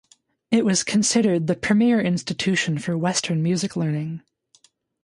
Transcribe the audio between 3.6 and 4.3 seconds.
learning.